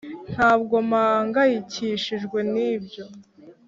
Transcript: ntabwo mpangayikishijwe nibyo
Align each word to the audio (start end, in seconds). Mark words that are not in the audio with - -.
ntabwo 0.33 0.75
mpangayikishijwe 0.89 2.39
nibyo 2.53 3.03